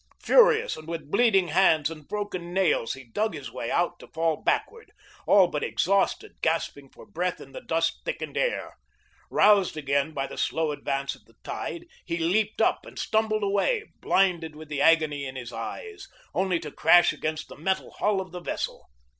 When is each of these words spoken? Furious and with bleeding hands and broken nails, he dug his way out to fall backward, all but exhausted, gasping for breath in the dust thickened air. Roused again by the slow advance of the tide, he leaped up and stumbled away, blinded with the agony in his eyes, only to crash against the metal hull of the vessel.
Furious 0.19 0.75
and 0.77 0.87
with 0.87 1.11
bleeding 1.11 1.49
hands 1.49 1.91
and 1.91 2.07
broken 2.07 2.55
nails, 2.55 2.93
he 2.95 3.03
dug 3.03 3.35
his 3.35 3.51
way 3.51 3.69
out 3.69 3.99
to 3.99 4.07
fall 4.07 4.35
backward, 4.35 4.91
all 5.27 5.45
but 5.45 5.63
exhausted, 5.63 6.41
gasping 6.41 6.89
for 6.89 7.05
breath 7.05 7.39
in 7.39 7.51
the 7.51 7.61
dust 7.61 8.01
thickened 8.03 8.35
air. 8.35 8.77
Roused 9.29 9.77
again 9.77 10.11
by 10.11 10.25
the 10.25 10.39
slow 10.39 10.71
advance 10.71 11.13
of 11.13 11.25
the 11.25 11.35
tide, 11.43 11.85
he 12.03 12.17
leaped 12.17 12.63
up 12.63 12.83
and 12.83 12.97
stumbled 12.97 13.43
away, 13.43 13.91
blinded 13.99 14.55
with 14.55 14.69
the 14.69 14.81
agony 14.81 15.23
in 15.23 15.35
his 15.35 15.53
eyes, 15.53 16.07
only 16.33 16.59
to 16.59 16.71
crash 16.71 17.13
against 17.13 17.47
the 17.47 17.55
metal 17.55 17.91
hull 17.99 18.19
of 18.21 18.31
the 18.31 18.39
vessel. 18.41 18.89